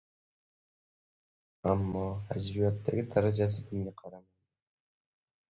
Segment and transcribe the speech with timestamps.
[1.73, 2.01] ammo
[2.31, 4.35] hajviyotdagi darajasi bunga qaramaydi.